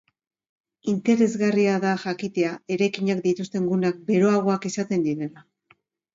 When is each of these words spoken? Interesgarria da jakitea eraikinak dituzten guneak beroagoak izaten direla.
Interesgarria 0.93 1.75
da 1.83 1.91
jakitea 2.05 2.55
eraikinak 2.77 3.23
dituzten 3.27 3.69
guneak 3.75 4.01
beroagoak 4.09 4.69
izaten 4.73 5.07
direla. 5.11 5.47